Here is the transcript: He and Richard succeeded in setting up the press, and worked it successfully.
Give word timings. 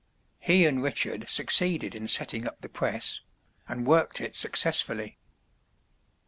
He 0.39 0.65
and 0.65 0.81
Richard 0.81 1.29
succeeded 1.29 1.93
in 1.93 2.07
setting 2.07 2.47
up 2.47 2.61
the 2.61 2.69
press, 2.69 3.21
and 3.67 3.85
worked 3.85 4.19
it 4.19 4.33
successfully. 4.35 5.19